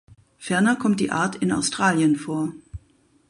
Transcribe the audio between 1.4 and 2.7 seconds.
Australien vor.